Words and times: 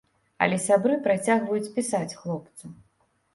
Але 0.45 0.57
сябры 0.67 0.95
працягваюць 1.07 1.71
пісаць 1.77 2.17
хлопцу. 2.23 2.73